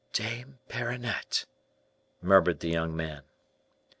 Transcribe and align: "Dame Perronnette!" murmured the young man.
"Dame 0.13 0.57
Perronnette!" 0.67 1.45
murmured 2.23 2.59
the 2.61 2.69
young 2.69 2.95
man. 2.97 3.21